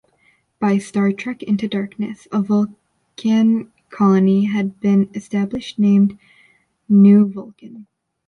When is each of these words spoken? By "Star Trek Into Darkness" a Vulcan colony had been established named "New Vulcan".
By 0.59 0.79
"Star 0.79 1.11
Trek 1.11 1.43
Into 1.43 1.67
Darkness" 1.67 2.27
a 2.31 2.41
Vulcan 2.41 3.71
colony 3.91 4.45
had 4.45 4.79
been 4.79 5.11
established 5.13 5.77
named 5.77 6.17
"New 6.89 7.27
Vulcan". 7.27 7.85